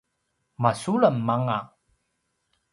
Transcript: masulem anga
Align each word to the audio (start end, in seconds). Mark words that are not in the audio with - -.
masulem 0.61 1.17
anga 1.35 1.59